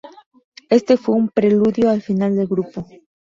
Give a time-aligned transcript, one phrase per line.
[0.71, 2.87] Este fue un preludio al final del grupo.